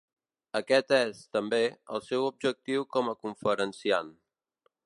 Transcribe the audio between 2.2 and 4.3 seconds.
objectiu com a conferenciant.